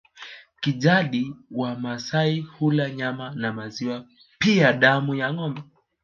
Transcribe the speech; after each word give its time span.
Kijadi 0.59 1.35
Wamasai 1.51 2.39
hula 2.39 2.89
nyama 2.89 3.31
na 3.35 3.53
maziwa 3.53 4.05
pia 4.39 4.73
damu 4.73 5.15
ya 5.15 5.33
ngombe 5.33 5.61